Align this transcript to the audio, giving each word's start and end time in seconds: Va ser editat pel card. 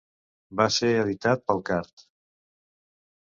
Va 0.61 0.65
ser 0.77 0.89
editat 1.01 1.43
pel 1.51 1.61
card. 1.69 2.07